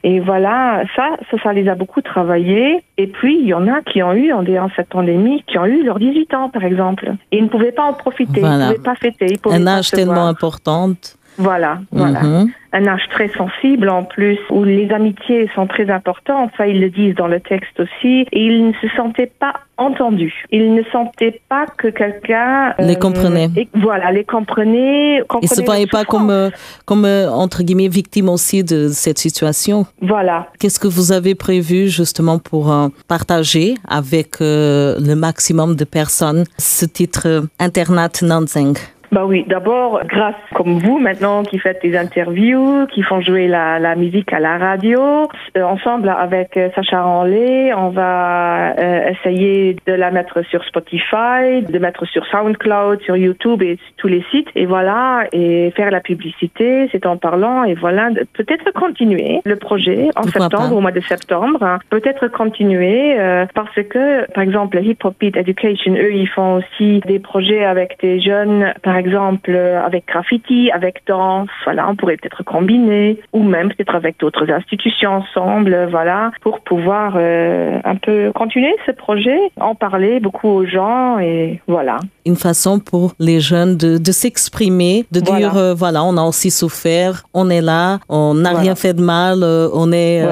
Et 0.03 0.19
voilà, 0.19 0.83
ça, 0.95 1.17
ça, 1.31 1.37
ça 1.41 1.53
les 1.53 1.67
a 1.67 1.75
beaucoup 1.75 2.01
travaillé. 2.01 2.81
Et 2.97 3.07
puis, 3.07 3.37
il 3.39 3.47
y 3.47 3.53
en 3.53 3.67
a 3.67 3.81
qui 3.81 4.01
ont 4.03 4.13
eu, 4.13 4.31
en 4.37 4.69
cette 4.75 4.89
pandémie, 4.89 5.43
qui 5.47 5.57
ont 5.57 5.65
eu 5.65 5.83
leurs 5.83 5.99
18 5.99 6.33
ans, 6.33 6.49
par 6.49 6.63
exemple. 6.63 7.13
Et 7.31 7.37
ils 7.37 7.43
ne 7.43 7.49
pouvaient 7.49 7.71
pas 7.71 7.83
en 7.83 7.93
profiter, 7.93 8.41
ils 8.41 8.45
ne 8.45 8.67
pouvaient 8.67 8.83
pas 8.83 8.95
fêter. 8.95 9.39
Un 9.49 9.67
âge 9.67 9.91
tellement 9.91 10.27
important. 10.27 10.93
Voilà, 11.37 11.79
voilà. 11.91 12.21
Mhm 12.21 12.51
un 12.73 12.87
âge 12.87 13.03
très 13.11 13.29
sensible 13.29 13.89
en 13.89 14.03
plus, 14.03 14.37
où 14.49 14.63
les 14.63 14.91
amitiés 14.91 15.49
sont 15.55 15.67
très 15.67 15.89
importantes, 15.89 16.51
ça 16.57 16.67
ils 16.67 16.79
le 16.79 16.89
disent 16.89 17.15
dans 17.15 17.27
le 17.27 17.39
texte 17.39 17.79
aussi, 17.79 18.25
et 18.31 18.45
ils 18.45 18.67
ne 18.67 18.73
se 18.73 18.87
sentaient 18.95 19.31
pas 19.39 19.53
entendus. 19.77 20.33
Ils 20.51 20.73
ne 20.73 20.83
sentaient 20.91 21.39
pas 21.49 21.65
que 21.77 21.87
quelqu'un 21.87 22.73
les 22.79 22.95
euh, 22.95 22.99
comprenait. 22.99 23.49
voilà, 23.73 24.11
les 24.11 24.23
comprenait. 24.23 25.21
comprenait 25.27 25.47
ils 25.51 25.55
se 25.55 25.61
voyaient 25.63 25.87
pas 25.87 26.03
comme, 26.03 26.29
euh, 26.29 26.49
comme 26.85 27.05
euh, 27.05 27.29
entre 27.29 27.63
guillemets 27.63 27.87
victimes 27.87 28.29
aussi 28.29 28.63
de 28.63 28.89
cette 28.89 29.19
situation. 29.19 29.85
Voilà. 30.01 30.47
Qu'est-ce 30.59 30.79
que 30.79 30.87
vous 30.87 31.11
avez 31.11 31.35
prévu 31.35 31.89
justement 31.89 32.39
pour 32.39 32.73
partager 33.07 33.75
avec 33.87 34.39
le 34.39 35.13
maximum 35.15 35.75
de 35.75 35.83
personnes? 35.83 36.43
Ce 36.57 36.85
titre 36.85 37.45
Internat 37.59 38.09
Nanzeng? 38.21 38.77
Bah 39.11 39.25
oui, 39.25 39.45
d'abord, 39.47 40.01
grâce 40.05 40.35
comme 40.53 40.79
vous 40.79 40.99
maintenant 40.99 41.43
qui 41.43 41.59
faites 41.59 41.81
des 41.81 41.97
interviews, 41.97 42.87
qui 42.87 43.03
font 43.03 43.21
jouer 43.21 43.47
la, 43.47 43.79
la 43.79 43.95
musique 43.95 44.33
à 44.33 44.39
la 44.39 44.57
radio, 44.57 45.29
euh, 45.55 45.63
ensemble 45.63 46.09
avec 46.09 46.57
euh, 46.57 46.69
Sacha 46.75 47.01
Ranley, 47.01 47.73
on 47.73 47.89
va 47.89 48.73
euh, 48.77 49.09
essayer 49.09 49.77
de 49.85 49.93
la 49.93 50.11
mettre 50.11 50.43
sur 50.45 50.63
Spotify, 50.65 51.61
de 51.67 51.79
mettre 51.79 52.05
sur 52.05 52.25
SoundCloud, 52.25 53.01
sur 53.01 53.15
YouTube 53.15 53.61
et 53.63 53.77
tous 53.95 54.07
les 54.07 54.25
sites, 54.29 54.49
et 54.55 54.65
voilà, 54.65 55.23
et 55.31 55.71
faire 55.71 55.89
la 55.89 56.01
publicité, 56.01 56.89
c'est 56.91 57.05
en 57.05 57.15
parlant, 57.15 57.63
et 57.63 57.75
voilà, 57.75 58.09
peut-être 58.33 58.71
continuer 58.73 59.39
le 59.45 59.55
projet 59.55 60.09
en 60.17 60.23
septembre, 60.23 60.75
au 60.75 60.81
mois 60.81 60.91
de 60.91 60.99
septembre, 60.99 61.63
hein. 61.63 61.79
peut-être 61.89 62.27
continuer 62.27 63.17
parce 63.53 63.75
que, 63.89 64.29
par 64.31 64.43
exemple, 64.43 64.79
Hip 64.83 64.97
Hop 65.03 65.15
Beat 65.19 65.37
Education, 65.37 65.93
eux, 65.93 66.13
ils 66.13 66.27
font 66.27 66.55
aussi 66.55 66.99
des 67.07 67.19
projets 67.19 67.63
avec 67.63 67.97
des 68.01 68.19
jeunes, 68.19 68.73
par 68.83 68.96
exemple 68.97 69.55
avec 69.55 70.07
graffiti, 70.07 70.71
avec 70.71 71.03
danse, 71.07 71.49
voilà, 71.63 71.89
on 71.89 71.95
pourrait 71.95 72.17
peut-être 72.17 72.43
combiner, 72.43 73.19
ou 73.33 73.43
même 73.43 73.69
peut-être 73.69 73.95
avec 73.95 74.19
d'autres 74.19 74.49
institutions 74.51 75.11
ensemble, 75.11 75.87
voilà, 75.89 76.31
pour 76.41 76.61
pouvoir 76.61 77.13
euh, 77.15 77.79
un 77.83 77.95
peu 77.95 78.31
continuer 78.33 78.73
ce 78.85 78.91
projet, 78.91 79.37
en 79.59 79.75
parler 79.75 80.19
beaucoup 80.19 80.47
aux 80.47 80.65
gens 80.65 81.19
et 81.19 81.61
voilà. 81.67 81.99
Une 82.25 82.35
façon 82.35 82.79
pour 82.79 83.13
les 83.19 83.39
jeunes 83.39 83.77
de, 83.77 83.97
de 83.97 84.11
s'exprimer, 84.11 85.05
de 85.11 85.19
dire 85.19 85.57
euh, 85.57 85.73
voilà, 85.73 86.03
on 86.03 86.17
a 86.17 86.23
aussi 86.23 86.51
souffert, 86.51 87.23
on 87.33 87.49
est 87.49 87.61
là, 87.61 87.99
on 88.09 88.33
n'a 88.33 88.51
rien 88.51 88.75
fait 88.75 88.93
de 88.93 89.01
mal, 89.01 89.43
euh, 89.43 89.69
on 89.73 89.91
est 89.91 90.23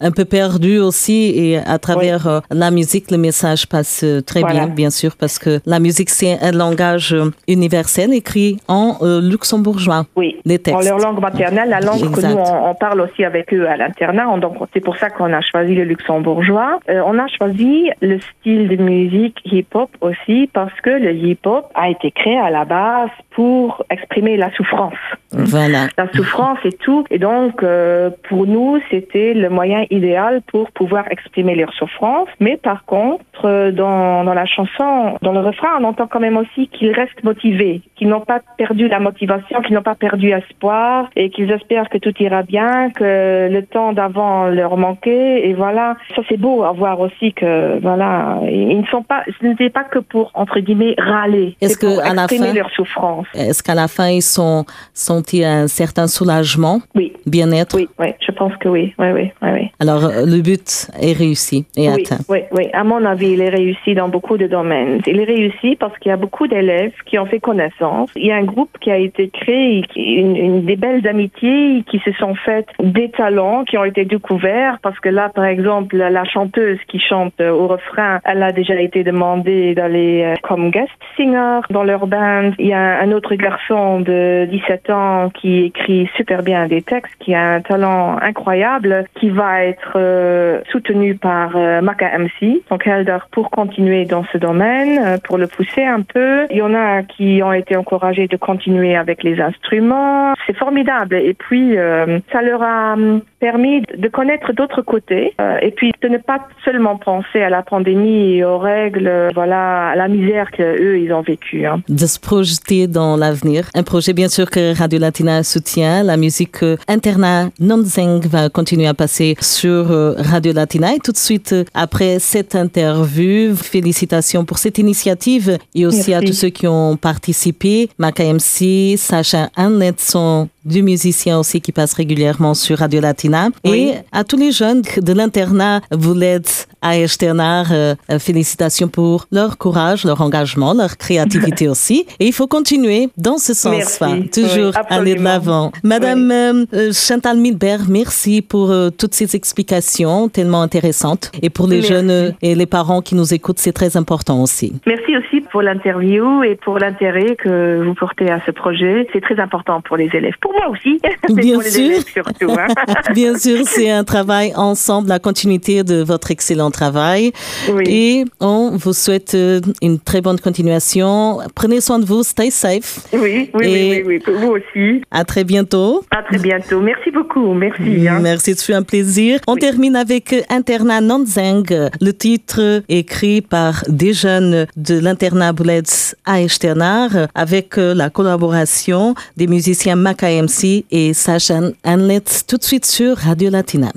un 0.00 0.10
peu 0.10 0.24
perdu 0.24 0.78
aussi 0.78 1.32
et 1.36 1.58
à 1.58 1.78
travers 1.78 2.42
la 2.50 2.70
musique, 2.70 3.10
le 3.10 3.18
message 3.18 3.66
passe 3.68 4.04
très 4.26 4.42
bien, 4.42 4.68
bien 4.68 4.90
sûr, 4.90 5.16
parce 5.16 5.38
que 5.38 5.60
la 5.66 5.80
musique 5.80 6.10
c'est 6.10 6.38
un 6.40 6.52
langage 6.52 7.14
universel 7.48 8.03
écrit 8.10 8.58
en 8.68 8.96
euh, 9.02 9.20
luxembourgeois. 9.20 10.04
Oui, 10.16 10.36
en 10.72 10.80
leur 10.80 10.98
langue 10.98 11.20
maternelle, 11.20 11.68
la 11.68 11.80
langue 11.80 12.10
que 12.12 12.26
nous, 12.26 12.36
on, 12.36 12.74
parle 12.74 13.00
aussi 13.00 13.24
avec 13.24 13.52
eux 13.52 13.68
à 13.68 13.76
l'internat. 13.76 14.36
Donc, 14.38 14.56
c'est 14.72 14.80
pour 14.80 14.96
ça 14.96 15.10
qu'on 15.10 15.32
a 15.32 15.40
choisi 15.40 15.74
le 15.74 15.84
luxembourgeois. 15.84 16.80
Euh, 16.88 17.02
on 17.06 17.18
a 17.18 17.26
choisi 17.28 17.90
le 18.00 18.18
style 18.20 18.68
de 18.68 18.76
musique 18.76 19.38
hip-hop 19.44 19.90
aussi 20.00 20.48
parce 20.52 20.78
que 20.80 20.90
le 20.90 21.12
hip-hop 21.12 21.66
a 21.74 21.88
été 21.88 22.10
créé 22.10 22.38
à 22.38 22.50
la 22.50 22.64
base 22.64 23.10
pour 23.30 23.84
exprimer 23.90 24.36
la 24.36 24.52
souffrance. 24.52 24.94
Voilà. 25.32 25.88
La 25.98 26.10
souffrance 26.12 26.58
et 26.64 26.72
tout. 26.72 27.04
Et 27.10 27.18
donc, 27.18 27.62
euh, 27.62 28.10
pour 28.28 28.46
nous, 28.46 28.78
c'était 28.90 29.34
le 29.34 29.50
moyen 29.50 29.84
idéal 29.90 30.42
pour 30.46 30.70
pouvoir 30.70 31.04
exprimer 31.10 31.54
leur 31.54 31.72
souffrance. 31.74 32.28
Mais 32.40 32.56
par 32.56 32.84
contre, 32.84 33.70
dans, 33.70 34.24
dans 34.24 34.34
la 34.34 34.46
chanson, 34.46 35.18
dans 35.22 35.32
le 35.32 35.40
refrain, 35.40 35.68
on 35.80 35.84
entend 35.84 36.06
quand 36.06 36.20
même 36.20 36.36
aussi 36.36 36.68
qu'ils 36.68 36.92
restent 36.92 37.24
motivés 37.24 37.82
qu'ils 37.96 38.08
n'ont 38.08 38.20
pas 38.20 38.40
perdu 38.56 38.88
la 38.88 39.00
motivation, 39.00 39.62
qu'ils 39.62 39.74
n'ont 39.74 39.82
pas 39.82 39.94
perdu 39.94 40.32
espoir 40.32 41.08
et 41.16 41.30
qu'ils 41.30 41.50
espèrent 41.50 41.88
que 41.88 41.98
tout 41.98 42.14
ira 42.20 42.42
bien, 42.42 42.90
que 42.90 43.48
le 43.50 43.62
temps 43.62 43.92
d'avant 43.92 44.46
leur 44.46 44.76
manquait 44.76 45.48
et 45.48 45.54
voilà. 45.54 45.96
Ça 46.14 46.22
c'est 46.28 46.36
beau 46.36 46.64
à 46.64 46.72
voir 46.72 47.00
aussi 47.00 47.32
que 47.32 47.78
voilà, 47.80 48.38
ils 48.50 48.80
ne 48.80 48.86
sont 48.86 49.02
pas, 49.02 49.22
ce 49.40 49.46
n'était 49.46 49.70
pas 49.70 49.84
que 49.84 49.98
pour 49.98 50.30
entre 50.34 50.60
guillemets 50.60 50.94
râler, 50.98 51.56
est-ce 51.60 51.78
que 51.78 52.00
à 52.00 52.14
la 52.14 52.28
fin, 52.28 52.52
leur 52.52 52.70
souffrance. 52.70 53.26
Est-ce 53.34 53.62
qu'à 53.62 53.74
la 53.74 53.88
fin 53.88 54.08
ils 54.08 54.22
sont 54.22 54.64
senti 54.92 55.44
un 55.44 55.68
certain 55.68 56.06
soulagement, 56.06 56.80
oui, 56.94 57.12
bien-être? 57.26 57.76
Oui, 57.76 57.88
oui, 57.98 58.08
je 58.20 58.32
pense 58.32 58.54
que 58.56 58.68
oui, 58.68 58.94
oui, 58.98 59.12
oui, 59.12 59.32
oui. 59.42 59.70
Alors 59.80 60.02
le 60.08 60.40
but 60.40 60.88
est 61.00 61.12
réussi 61.12 61.66
et 61.76 61.88
oui, 61.88 62.02
atteint. 62.02 62.22
Oui, 62.28 62.40
oui. 62.52 62.68
À 62.72 62.84
mon 62.84 63.04
avis, 63.04 63.32
il 63.32 63.40
est 63.40 63.50
réussi 63.50 63.94
dans 63.94 64.08
beaucoup 64.08 64.36
de 64.36 64.46
domaines. 64.46 65.00
Il 65.06 65.20
est 65.20 65.24
réussi 65.24 65.76
parce 65.76 65.96
qu'il 65.98 66.10
y 66.10 66.12
a 66.12 66.16
beaucoup 66.16 66.46
d'élèves 66.46 66.92
qui 67.06 67.18
ont 67.18 67.26
fait 67.26 67.40
connaissance. 67.40 67.83
Il 68.16 68.26
y 68.26 68.32
a 68.32 68.36
un 68.36 68.44
groupe 68.44 68.70
qui 68.80 68.90
a 68.90 68.96
été 68.96 69.28
créé, 69.28 69.84
une, 69.96 70.36
une 70.36 70.64
des 70.64 70.76
belles 70.76 71.06
amitiés 71.06 71.84
qui 71.90 71.98
se 72.00 72.12
sont 72.12 72.34
faites, 72.34 72.68
des 72.82 73.10
talents 73.10 73.64
qui 73.64 73.78
ont 73.78 73.84
été 73.84 74.04
découverts 74.04 74.78
parce 74.82 74.98
que 75.00 75.08
là, 75.08 75.30
par 75.34 75.44
exemple, 75.44 75.96
la 75.96 76.24
chanteuse 76.24 76.78
qui 76.88 76.98
chante 76.98 77.40
au 77.40 77.66
refrain, 77.66 78.20
elle 78.24 78.42
a 78.42 78.52
déjà 78.52 78.80
été 78.80 79.04
demandée 79.04 79.74
d'aller 79.74 80.22
euh, 80.24 80.34
comme 80.42 80.70
guest 80.70 80.90
singer 81.16 81.60
dans 81.70 81.84
leur 81.84 82.06
band. 82.06 82.50
Il 82.58 82.66
y 82.66 82.72
a 82.72 83.00
un 83.00 83.12
autre 83.12 83.34
garçon 83.34 84.00
de 84.00 84.46
17 84.50 84.90
ans 84.90 85.30
qui 85.30 85.64
écrit 85.64 86.08
super 86.16 86.42
bien 86.42 86.66
des 86.66 86.82
textes, 86.82 87.14
qui 87.20 87.34
a 87.34 87.54
un 87.54 87.60
talent 87.60 88.16
incroyable, 88.20 89.04
qui 89.14 89.30
va 89.30 89.64
être 89.64 89.92
euh, 89.96 90.60
soutenu 90.70 91.14
par 91.14 91.56
euh, 91.56 91.80
Maka 91.80 92.18
MC, 92.18 92.62
donc 92.70 92.86
Helder, 92.86 93.18
pour 93.30 93.50
continuer 93.50 94.04
dans 94.04 94.24
ce 94.32 94.38
domaine, 94.38 94.98
euh, 95.04 95.16
pour 95.22 95.38
le 95.38 95.46
pousser 95.46 95.84
un 95.84 96.02
peu. 96.02 96.46
Il 96.50 96.56
y 96.56 96.62
en 96.62 96.74
a 96.74 97.02
qui 97.02 97.40
ont 97.42 97.52
été 97.52 97.73
encouragés 97.76 98.28
de 98.28 98.36
continuer 98.36 98.96
avec 98.96 99.22
les 99.22 99.40
instruments. 99.40 100.34
C'est 100.46 100.56
formidable. 100.56 101.16
Et 101.16 101.34
puis, 101.34 101.76
euh, 101.76 102.18
ça 102.32 102.42
leur 102.42 102.62
a 102.62 102.94
hum, 102.94 103.22
permis 103.40 103.82
de 103.82 104.08
connaître 104.08 104.52
d'autres 104.52 104.82
côtés 104.82 105.34
euh, 105.40 105.58
et 105.62 105.70
puis 105.70 105.92
de 106.02 106.08
ne 106.08 106.18
pas 106.18 106.46
seulement 106.64 106.96
penser 106.96 107.40
à 107.42 107.50
la 107.50 107.62
pandémie 107.62 108.36
et 108.36 108.44
aux 108.44 108.58
règles, 108.58 109.30
voilà, 109.34 109.88
à 109.88 109.96
la 109.96 110.08
misère 110.08 110.50
qu'eux, 110.50 110.98
ils 110.98 111.12
ont 111.12 111.22
vécu. 111.22 111.66
Hein. 111.66 111.80
De 111.88 112.06
se 112.06 112.18
projeter 112.18 112.86
dans 112.86 113.16
l'avenir. 113.16 113.68
Un 113.74 113.82
projet, 113.82 114.12
bien 114.12 114.28
sûr, 114.28 114.50
que 114.50 114.76
Radio 114.76 114.98
Latina 114.98 115.42
soutient. 115.42 116.02
La 116.02 116.16
musique 116.16 116.64
Interna 116.88 117.48
Nonzeng 117.60 118.20
va 118.26 118.48
continuer 118.48 118.86
à 118.86 118.94
passer 118.94 119.36
sur 119.40 119.86
Radio 120.16 120.52
Latina. 120.52 120.94
Et 120.94 120.98
tout 120.98 121.12
de 121.12 121.16
suite, 121.16 121.54
après 121.74 122.18
cette 122.18 122.54
interview, 122.54 123.54
félicitations 123.56 124.44
pour 124.44 124.58
cette 124.58 124.78
initiative 124.78 125.58
et 125.74 125.86
aussi 125.86 126.10
Merci. 126.10 126.14
à 126.14 126.20
tous 126.20 126.32
ceux 126.32 126.48
qui 126.48 126.66
ont 126.66 126.96
participé. 126.96 127.63
Maca 127.98 128.24
MC, 128.24 128.96
Sacha 128.96 129.48
Annette 129.56 130.00
sont 130.00 130.48
du 130.64 130.82
musicien 130.82 131.38
aussi 131.38 131.60
qui 131.60 131.72
passe 131.72 131.92
régulièrement 131.92 132.54
sur 132.54 132.78
Radio 132.78 133.00
Latina. 133.00 133.48
Oui. 133.64 133.90
Et 133.90 133.94
à 134.12 134.24
tous 134.24 134.36
les 134.38 134.50
jeunes 134.50 134.82
de 134.96 135.12
l'internat 135.12 135.82
Voulette 135.90 136.68
à 136.80 136.98
Esternar, 136.98 137.66
euh, 137.70 137.94
félicitations 138.18 138.88
pour 138.88 139.26
leur 139.30 139.58
courage, 139.58 140.04
leur 140.04 140.20
engagement, 140.20 140.72
leur 140.74 140.96
créativité 140.96 141.68
aussi. 141.74 142.06
Et 142.20 142.26
il 142.26 142.32
faut 142.32 142.46
continuer 142.46 143.08
dans 143.16 143.38
ce 143.38 143.54
sens-là, 143.54 144.16
toujours 144.32 144.72
Oui, 144.74 144.86
aller 144.88 145.14
de 145.14 145.22
l'avant. 145.22 145.72
Madame 145.82 146.30
euh, 146.30 146.64
euh, 146.74 146.92
Chantal 146.92 147.38
Milbert, 147.38 147.82
merci 147.88 148.42
pour 148.42 148.70
euh, 148.70 148.90
toutes 148.90 149.14
ces 149.14 149.36
explications 149.36 150.28
tellement 150.28 150.62
intéressantes. 150.62 151.30
Et 151.42 151.50
pour 151.50 151.66
les 151.66 151.76
Merci. 151.76 151.92
jeunes 151.92 152.10
euh, 152.10 152.30
et 152.42 152.54
les 152.54 152.66
parents 152.66 153.00
qui 153.02 153.14
nous 153.14 153.32
écoutent, 153.34 153.58
c'est 153.58 153.72
très 153.72 153.96
important 153.96 154.42
aussi. 154.42 154.72
Merci 154.86 155.16
aussi 155.16 155.43
pour 155.54 155.62
l'interview 155.62 156.42
et 156.42 156.56
pour 156.56 156.80
l'intérêt 156.80 157.36
que 157.36 157.80
vous 157.84 157.94
portez 157.94 158.28
à 158.28 158.40
ce 158.44 158.50
projet. 158.50 159.06
C'est 159.12 159.20
très 159.20 159.38
important 159.38 159.80
pour 159.82 159.96
les 159.96 160.10
élèves. 160.12 160.34
Pour 160.40 160.52
moi 160.52 160.68
aussi, 160.68 161.00
mais 161.32 161.42
Bien 161.42 161.54
pour 161.54 161.62
les 161.62 161.70
sûr. 161.70 161.84
élèves 161.84 162.04
surtout. 162.12 162.50
hein. 162.58 162.66
Bien 163.14 163.38
sûr, 163.38 163.58
c'est 163.64 163.88
un 163.88 164.02
travail 164.02 164.52
ensemble, 164.56 165.08
la 165.10 165.20
continuité 165.20 165.84
de 165.84 166.02
votre 166.02 166.32
excellent 166.32 166.72
travail. 166.72 167.30
Oui. 167.72 167.84
Et 167.86 168.24
on 168.40 168.76
vous 168.76 168.92
souhaite 168.92 169.34
euh, 169.36 169.60
une 169.80 170.00
très 170.00 170.20
bonne 170.20 170.40
continuation. 170.40 171.38
Prenez 171.54 171.80
soin 171.80 172.00
de 172.00 172.04
vous, 172.04 172.24
stay 172.24 172.50
safe. 172.50 173.06
Oui, 173.12 173.50
oui, 173.54 173.64
Et- 173.64 174.02
oui, 174.04 174.20
oui, 174.26 174.34
vous 174.40 174.54
aussi. 174.58 175.02
À 175.12 175.24
très 175.24 175.44
bientôt. 175.44 176.02
À 176.10 176.24
très 176.24 176.38
bientôt. 176.38 176.80
Merci 176.80 177.12
beaucoup. 177.12 177.54
Merci. 177.54 178.08
hein. 178.08 178.18
Merci, 178.20 178.56
ce 178.56 178.64
fut 178.64 178.74
un 178.74 178.82
plaisir. 178.82 179.38
On 179.46 179.54
Oui. 179.54 179.60
termine 179.60 179.94
avec 179.94 180.32
euh, 180.32 180.40
Internat 180.50 181.00
Nanzeng, 181.00 181.62
le 182.00 182.12
titre 182.12 182.82
écrit 182.88 183.40
par 183.40 183.84
des 183.86 184.12
jeunes 184.14 184.66
de 184.76 184.98
l'internat 184.98 185.43
Boulets 185.52 186.14
à 186.24 186.40
Echternard, 186.40 187.28
avec 187.34 187.78
euh, 187.78 187.94
la 187.94 188.10
collaboration 188.10 189.14
des 189.36 189.46
musiciens 189.46 189.96
Maka 189.96 190.28
MC 190.28 190.84
et 190.90 191.12
Sacha 191.14 191.60
Anlet, 191.84 192.24
tout 192.46 192.56
de 192.56 192.64
suite 192.64 192.86
sur 192.86 193.16
Radio 193.16 193.50
Latina. 193.50 193.92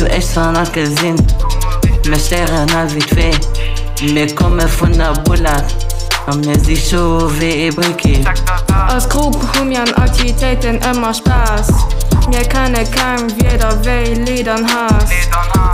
Dass 0.00 1.08
keiner 1.08 1.67
Mestere 2.08 2.64
na 2.72 2.86
vite 2.86 3.14
fait, 3.14 3.38
mais 4.14 4.32
comme 4.34 4.60
funda 4.66 5.12
bulat, 5.24 5.64
am 6.26 6.40
ne 6.40 6.58
zi 6.58 6.74
chove 6.74 7.42
e 7.42 7.70
briquet. 7.70 8.24
Als 8.88 9.06
groep 9.06 9.36
hum 9.54 9.70
jan 9.70 9.88
activiteiten 9.94 10.80
immer 10.90 11.12
Spaß. 11.14 11.68
Mir 12.28 12.44
keine 12.44 12.84
kein 12.84 13.30
wieder 13.36 13.72
wei 13.84 14.14
ledern 14.26 14.66
has 14.66 15.10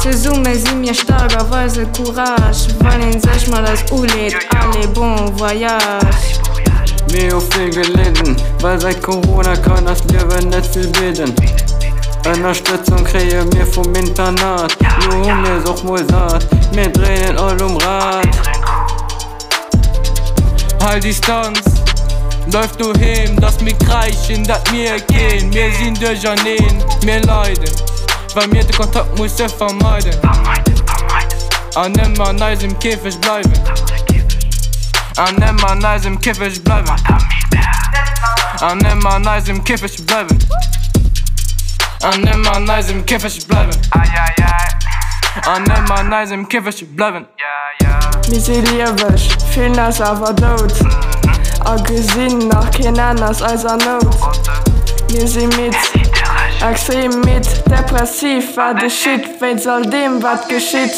Ze 0.02 0.12
summe 0.12 0.54
si 0.54 0.74
mir 0.74 0.94
starker 0.94 1.50
weise 1.50 1.86
courage 1.96 2.68
Wann 2.80 3.20
sech 3.20 3.48
mal 3.48 3.66
als 3.66 3.90
Ulet 3.90 4.36
alle 4.60 4.86
bon 4.88 5.36
voyage. 5.36 6.38
Mir 7.10 7.36
auf 7.36 7.44
viel 7.52 7.70
gelitten, 7.70 8.36
weil 8.60 8.80
seit 8.80 9.02
Corona 9.02 9.56
kann 9.56 9.84
das 9.84 10.04
Leben 10.04 10.48
nicht 10.48 10.66
viel 10.72 10.88
beten. 10.88 11.34
Unterstützung 12.26 13.04
kriege 13.04 13.44
mir 13.52 13.66
vom 13.66 13.94
Internat, 13.94 14.74
nur 15.10 15.34
mir 15.34 15.60
such 15.66 15.82
Musat, 15.84 16.46
mir 16.74 16.88
drehen 16.90 17.36
all 17.36 17.60
um 17.62 17.76
Rad. 17.76 18.26
Halt 20.82 21.04
Distanz, 21.04 21.60
läuft 22.50 22.80
du 22.80 22.94
hin, 22.94 23.36
dass 23.36 23.60
mir 23.60 23.74
kreischen, 23.74 24.42
dass 24.44 24.62
mir 24.72 24.98
gehen, 25.00 25.52
wir 25.52 25.70
sind 25.72 26.00
der 26.00 26.14
Janine, 26.14 26.82
wir 27.02 27.20
leiden, 27.20 27.70
weil 28.34 28.48
mir 28.48 28.64
den 28.64 28.74
Kontakt 28.74 29.18
muss 29.18 29.38
ich 29.38 29.52
vermeiden. 29.52 30.14
An 31.74 31.92
immer 31.94 32.32
nice 32.32 32.62
im 32.62 32.78
Käfig 32.78 33.20
bleiben. 33.20 33.52
An 35.16 35.36
immer 35.42 35.74
nice 35.74 36.06
im 36.06 36.18
Käfig 36.18 36.62
bleiben. 36.64 36.88
An 38.60 38.80
immer 38.80 39.18
nice 39.18 39.48
im 39.48 39.62
Käfig 39.62 40.06
bleiben. 40.06 40.38
Anema 42.04 42.58
nice 42.60 42.90
im 42.90 43.06
Käferchen 43.06 43.46
bleiben. 43.48 43.70
Ay, 43.92 44.08
ay, 44.14 44.44
ay. 45.46 46.04
Nice 46.04 46.32
im 46.32 46.46
Käferchen 46.46 46.94
bleiben. 46.94 47.26
Ja, 47.38 47.86
ja. 47.86 47.98
Wir 48.28 48.40
sind 48.40 48.70
liebisch, 48.72 49.28
viel 49.50 49.70
nass 49.70 50.02
aber 50.02 50.36
tot. 50.36 50.74
A 51.64 51.76
gesehen 51.76 52.48
nach 52.48 52.70
kein 52.70 52.98
anders 52.98 53.40
als 53.40 53.64
a 53.64 53.76
Not. 53.76 54.06
Wir 55.08 55.26
sind 55.26 55.56
mit, 55.56 55.74
extrem 56.68 57.20
mit, 57.20 57.46
depressiv 57.70 58.54
war 58.54 58.74
de 58.74 58.90
Shit, 58.90 59.40
wen 59.40 59.58
soll 59.58 59.86
dem 59.86 60.22
was 60.22 60.46
geschieht? 60.46 60.92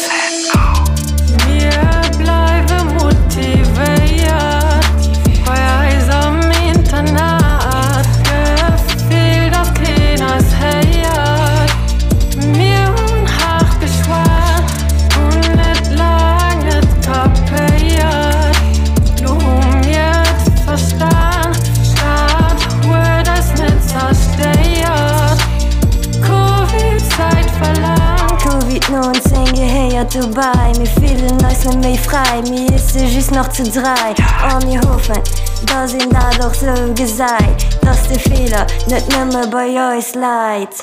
zu 33.56 33.62
drei. 33.62 34.14
Om 34.54 34.68
je 34.68 34.78
hoffen 34.78 35.22
dass 35.64 35.90
sind 35.90 36.12
dadurch 36.12 36.58
so 36.58 36.92
gesagt 36.94 37.66
dass 37.80 38.02
die 38.08 38.18
Fehler 38.18 38.66
nicht 38.86 39.08
nimmer 39.08 39.46
bei 39.46 39.96
euch 39.96 40.14
leid. 40.14 40.74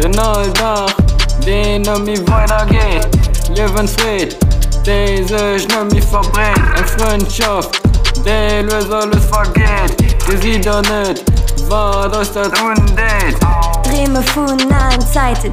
Den 0.00 0.16
Alltag, 0.18 0.94
den 1.44 1.88
um 1.88 2.04
mich 2.04 2.20
weitergeht 2.28 3.08
Lebensfried, 3.56 4.36
den 4.86 5.26
sich 5.26 5.66
nëmm 5.68 5.88
mich 5.92 6.04
verbrennt. 6.04 6.60
Eine 6.76 6.86
Freundschaft 6.86 7.80
De 8.24 8.62
lös 8.62 8.90
alles 8.90 9.24
vergeht. 9.26 9.96
Ge 10.26 10.36
si 10.40 10.58
net 10.58 11.24
war 11.68 12.08
das 12.08 12.32
dat 12.32 12.52
undet 12.60 13.36
Dreme 13.84 14.22
von 14.22 14.56
nahen 14.68 15.00
Zeiten 15.12 15.52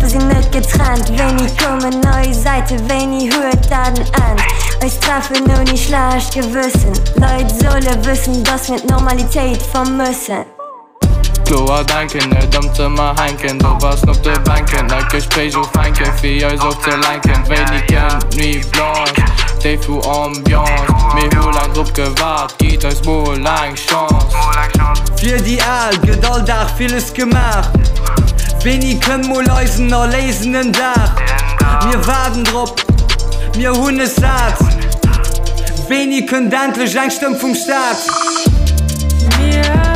wir 0.00 0.08
sind 0.08 0.28
nicht 0.28 0.52
getrennt. 0.52 1.10
Wenn 1.16 1.38
ich 1.44 1.56
komme, 1.58 1.90
neue 1.90 2.34
Seite, 2.34 2.76
wenn 2.88 3.12
ich 3.12 3.34
höre, 3.34 3.50
dann 3.68 3.94
an. 4.22 4.36
Euch 4.84 4.98
treffen 5.00 5.44
nur 5.46 5.64
nicht 5.64 5.86
schlecht 5.86 6.34
gewissen. 6.34 6.92
Leute 7.16 7.54
sollen 7.54 8.04
wissen, 8.04 8.44
dass 8.44 8.68
wir 8.68 8.78
Normalität 8.90 9.62
vermissen. 9.62 10.44
Kloer 11.48 11.84
denken 11.84 12.28
net 12.28 12.52
dëm 12.52 12.66
ze 12.74 12.88
mar 12.88 13.14
henken 13.16 13.58
do 13.58 13.76
was 13.78 14.00
op 14.00 14.22
de 14.22 14.34
banken 14.44 14.86
Dat 14.86 15.04
gesprech 15.08 15.56
of 15.56 15.70
feinken 15.72 16.12
fir 16.18 16.50
eus 16.50 16.60
op 16.60 16.82
ze 16.82 16.98
lenken 16.98 17.44
Wenigen 17.48 18.18
nie 18.36 18.66
blanche, 18.70 19.24
Dé 19.62 19.78
vu 19.80 20.00
ambiance 20.02 20.92
méi 21.14 21.28
ho 21.36 21.50
lang 21.50 21.76
op 21.76 21.88
gewahrt, 21.94 22.54
geht 22.58 22.84
euch 22.84 23.04
wohl 23.04 23.40
lang 23.40 23.74
chance 23.74 24.36
Für 25.16 25.40
die 25.40 25.62
Al 25.62 25.98
Gedaldach 26.04 26.76
vieles 26.76 27.12
gemacht 27.14 27.70
Bini 28.64 28.98
këmm 29.00 29.28
mo 29.30 29.40
leisen 29.40 29.92
a 29.94 30.04
lesenen 30.06 30.72
Dach 30.72 31.14
Mir 31.86 32.00
waden 32.06 32.44
drop 32.44 32.82
Mir 33.56 33.72
hunne 33.72 34.06
Saat 34.06 34.58
Bini 35.88 36.20
kën 36.28 36.50
dantlech 36.52 36.92
Langstëm 36.94 37.38
vom 37.40 37.54
Staat. 37.54 38.02
Yeah. 39.40 39.87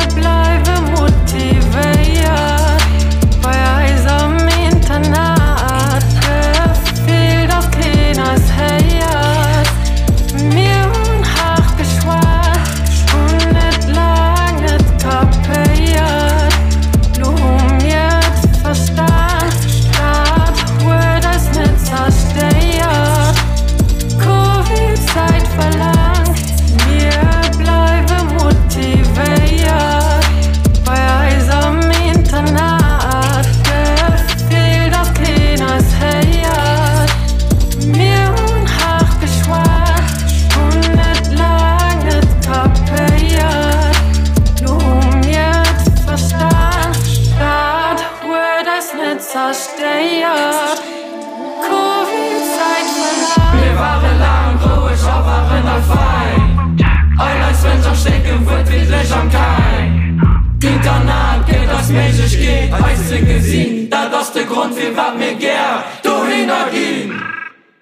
da 63.89 64.09
das 64.09 64.31
der 64.33 64.45
Grund, 64.45 64.75
wie 64.75 64.95
wat 64.95 65.17
mir 65.17 65.35
gär, 65.35 65.83
du 66.03 66.25
hinagin. 66.25 67.21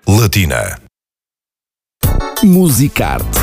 Latina. 0.06 0.78
Musicarte 2.44 3.41